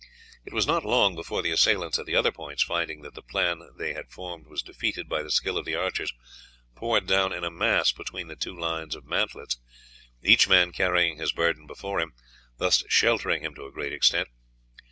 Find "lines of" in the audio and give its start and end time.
8.59-9.05